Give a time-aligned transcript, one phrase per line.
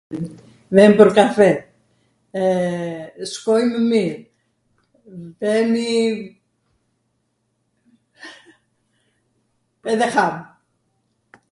[0.77, 1.49] Vem pwr kafe.
[3.33, 4.15] Shkojmw mir.
[5.45, 5.87] Vemi
[9.95, 10.35] edhe ham.